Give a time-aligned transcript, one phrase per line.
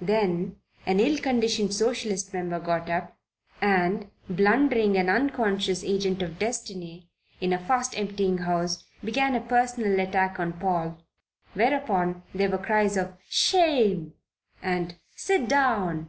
[0.00, 0.56] Then
[0.86, 3.18] an ill conditioned Socialist Member got up,
[3.60, 10.00] and, blundering and unconscious agent of Destiny in a fast emptying House, began a personal
[10.00, 10.96] attack on Paul.
[11.52, 14.14] Whereupon there were cries of "Shame!"
[14.62, 16.08] and "Sit down!"